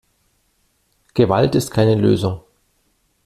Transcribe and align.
Gewalt 1.13 1.53
ist 1.53 1.69
keine 1.69 1.93
Lösung. 1.93 2.41